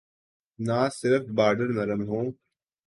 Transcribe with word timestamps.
نہ 0.59 0.79
صرف 0.99 1.23
بارڈر 1.37 1.69
نرم 1.77 2.01
ہوں۔ 2.09 2.25